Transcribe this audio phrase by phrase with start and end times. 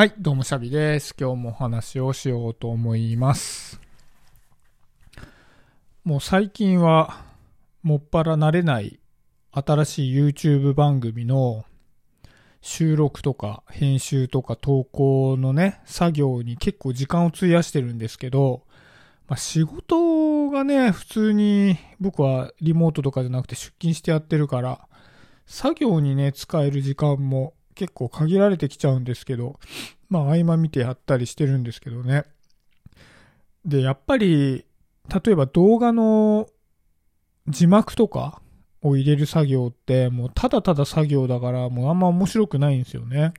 [0.00, 1.14] はい、どうもシャビです。
[1.20, 3.78] 今日もお話をしようと思います。
[6.04, 7.22] もう最近は、
[7.82, 8.98] もっぱら慣れない
[9.52, 11.66] 新しい YouTube 番組の
[12.62, 18.62] 収録とか編集とか投稿のね、作業に結構時間を費やしてるんですけど、
[19.28, 24.88] まあ、仕事がね、普通に僕はリモートとかじゃなくて出勤してやってるから、
[25.44, 29.58] 作業にね、使える時間も結構限られてきちゃうんですけど、
[30.10, 32.26] まあ合間見てやったりしてるんですけどね。
[33.64, 34.66] で、やっぱり、
[35.24, 36.46] 例えば動画の
[37.48, 38.42] 字幕とか
[38.82, 43.32] を入れる作業ってもうただただ作業だからもうあんま面白くないんですよね。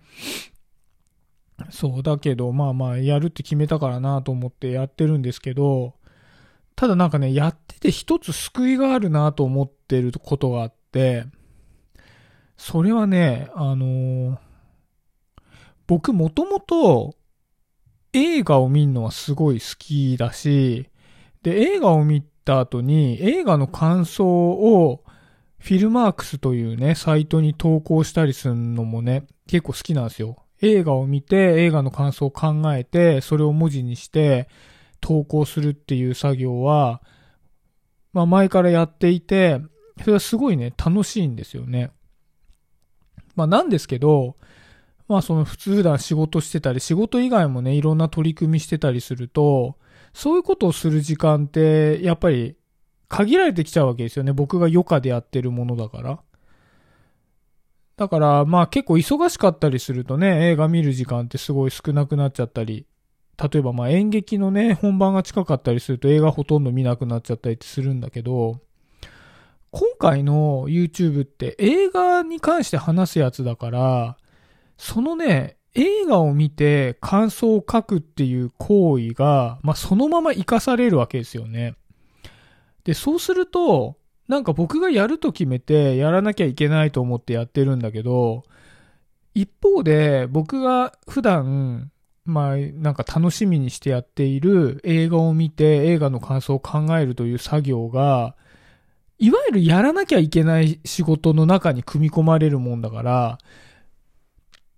[1.70, 5.94] そうだけどまあまあやるって決めたからなと思ってやってるんですけど、
[6.76, 11.26] ただなんかね、やってて一つ救いがあるなと思ってることがあって、
[12.62, 14.38] それはね、あのー
[15.88, 17.16] 僕もともと
[18.14, 20.88] 映画を見るのはすごい好きだし、
[21.42, 25.04] で、映画を見た後に映画の感想を
[25.58, 30.38] フィルマークスというね、サイトに投稿したりするのもね、結構好きなんですよ。
[30.62, 34.48] 映画を見て映画の感想を考えて、それを文字にして
[35.02, 37.02] 投稿するっていう作業は、
[38.14, 39.60] まあ前からやっていて、
[40.00, 41.92] それはすごいね、楽しいんですよね。
[43.36, 44.36] まあなんですけど、
[45.08, 49.76] まあその普通普段仕事してたり、仕事以外もね、いろんな取り組みしてたりすると、
[50.14, 52.56] そういうことをする時間って、やっぱり
[53.08, 54.32] 限られてきちゃうわけですよね。
[54.32, 56.20] 僕が余暇でやってるものだから。
[57.98, 62.86] だから、まあ結構忙しかったりするとね、映画見る時間ってすごい少なくなっちゃったり、
[63.38, 68.62] 例えばまあ演劇のね、本番が近かったりすると映画ほとんど見なくなっちゃったりってするんだけど、
[69.72, 74.18] 今回の YouTube って映画に関して話すやつだから、
[74.78, 81.76] そのね、映画を見て感想を書くっていう行為が、まあ、そのまま活かされるわけですよね。
[82.84, 88.44] で、そうすると、なんか僕がやると決めてやらなきゃいけないと思ってやってるんだけど、
[89.34, 91.92] 一方で僕が普段、
[92.26, 98.36] まあ、なんか楽しみにしてやっている映画を見て映画の感想を考えるという作業が、
[99.22, 103.38] いわゆるやらなきゃいけない仕事の中に組み込まれるもんだから、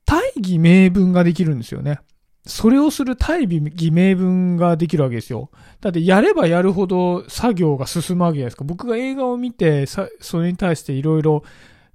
[0.06, 2.02] 大義名分ができるんですよね。
[2.46, 5.50] それをする大義名分ができるわけですよ。
[5.80, 8.66] だってやればやるほど作業が進むわけじゃないですか。
[8.66, 10.10] 僕が映画を見て、そ
[10.42, 11.44] れに対していろいろ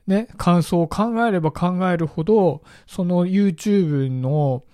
[0.06, 4.64] ね、感想を考えれば考えるほど、その YouTube の、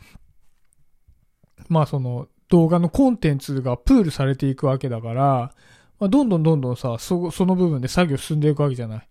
[1.68, 5.50] まあその動画のコンテンツがプールされていくわけだから、
[6.00, 9.08] まあ、どんどんどんどんさ、そ、その部分で作業進んでいくわけじゃない。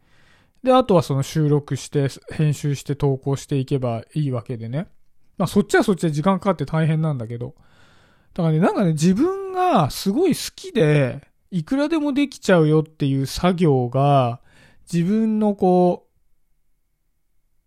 [0.64, 4.88] で、あとはその収録して、編集して投稿していけばいいわけでね。
[5.38, 7.56] まあそっちはそっちで時間かかって大変なんだけど。
[8.34, 14.42] だからね、なんかね、自分がすごい好きで、いくらでもできちゃうよっていう作業が、
[14.92, 16.08] 自分のこ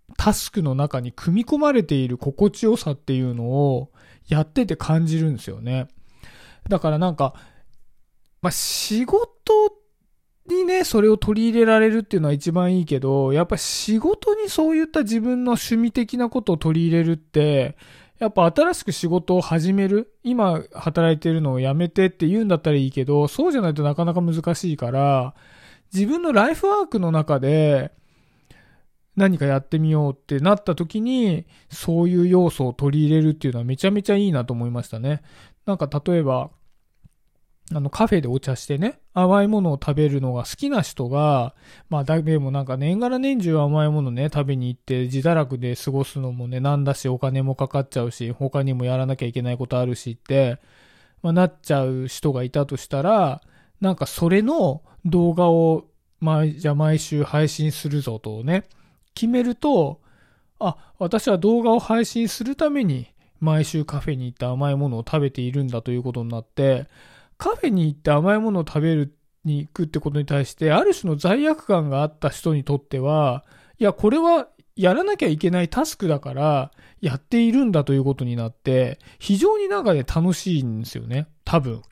[0.08, 3.92] う、タスクの中に組み込まれている心地よさっていうのを
[4.28, 5.88] やってて感じるんですよね。
[6.68, 7.34] だからなんか、
[8.46, 9.26] まあ仕事
[10.46, 17.76] にね、それを取り入れられるっていうのは一番いいけど、やっぱ仕事にそういった自分の趣味的なことを取り入れるって、
[18.20, 25.34] やっぱ新しく仕事を始める今働いてるのをやめてって言うんだったらいいけど、そうじゃないとなかなか難しいから、
[25.92, 27.90] 自分のライフワークの中で
[29.16, 35.22] 何かやってみようってなった時に、そういう要素を取り入れるっていうのはめちゃめちゃいいなと思いましたね。
[35.66, 36.50] なんか例えば、
[37.74, 41.54] あの、カフェでお茶してね、甘いものを食べるのが好きな人が、
[41.88, 50.60] まあ、だけでもなんか年がら年中甘いものね、食べに行って自堕落で過ごすのもね、なんだし、お金もかかっちゃうし、他にもやらなきゃいけないことあるしって、
[51.22, 53.42] まあ、なっちゃう人がいたとしたら、
[53.80, 55.86] なんかそれの動画を、
[56.20, 58.64] まあ、じゃあ毎週配信するぞとね、
[59.14, 60.00] 決めると、
[60.60, 63.08] あ、私は動画を配信するために、
[63.40, 66.86] 毎週カフェに行って甘いものを食べているんだということになって、
[67.38, 73.44] カフェに行って甘いものを食べるに行くってことに対して、ある種の罪悪感があった人にとっては、
[73.78, 81.28] いや、これはやらなきゃいけないタスクだから、やっているんだということになって、非常になんかね、楽しいんですよね。
[81.44, 81.82] 多分。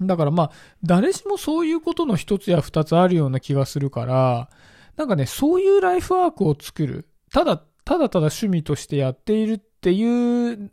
[0.00, 0.50] だからまあ、
[0.82, 4.48] 誰しもそういうことの一つや二つあるような気がするから、
[4.96, 7.06] なんかね、そういうライフワークを作る。
[7.32, 10.70] ただ、ただただ趣味としてやっているっていう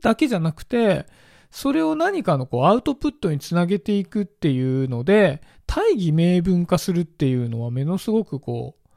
[0.00, 1.06] だけじゃなくて、
[1.52, 8.88] それを何かのこうアウトプットにつなげていくっていうので、大義名分化するっていうのはものすごくこう、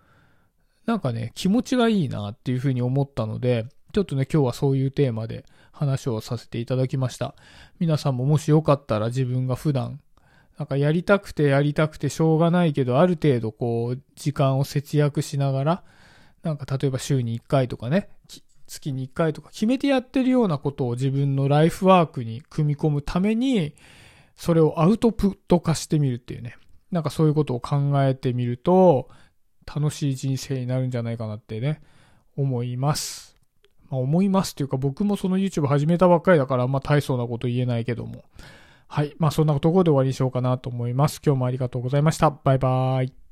[0.86, 7.36] なんかね、気持ちがいいなっていうふうに思ったので、ちょっとね、今日はそういうテーマで話をさせていただきました。
[7.80, 10.00] 皆さんももしよかったら自分が普段、
[10.58, 15.84] なんかやりたくてやりたくてしょうがないけど、ある程度こう、時間を節約しながら、
[16.44, 18.08] なんか例えば週に1回とかね、
[18.68, 23.76] 月に1回とか決めてやってるようなことを自分のライフワークに組み込むために、
[24.36, 26.58] それをアウトプット化してみるっていうね。
[26.92, 29.10] なんかそういうことを考えてみると、
[29.66, 31.82] 楽しい人生になるんじゃないかなってね、
[32.38, 33.36] 思います。
[33.90, 38.24] まあ、思いますっていうか僕もその YouTube 始めたばっかりだからあんま大層なこと言えないけども。
[38.88, 39.16] はい。
[39.18, 41.22] まあそんなところで終わりにしようかなと思います。
[41.26, 42.30] 今日もありがとうございました。
[42.32, 43.25] バイバーイ。